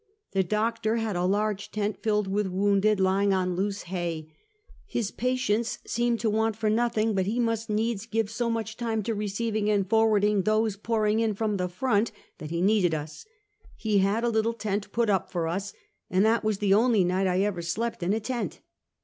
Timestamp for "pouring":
10.75-11.19